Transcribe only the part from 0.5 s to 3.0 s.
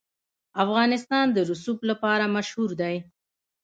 افغانستان د رسوب لپاره مشهور دی.